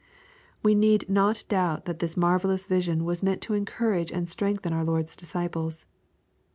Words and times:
We 0.63 0.73
need 0.73 1.07
not 1.07 1.43
doubt 1.47 1.85
that 1.85 1.99
this 1.99 2.17
marvellous 2.17 2.65
vision 2.65 3.05
was 3.05 3.21
meant 3.21 3.39
to 3.43 3.53
encourage 3.53 4.11
and 4.11 4.27
strengthen 4.27 4.73
our 4.73 4.83
Lord's 4.83 5.15
disciples. 5.15 5.85